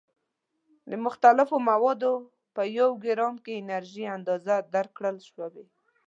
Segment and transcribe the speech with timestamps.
[0.89, 2.13] د مختلفو موادو
[2.55, 5.65] په یو ګرام کې انرژي اندازه درکړل شوې.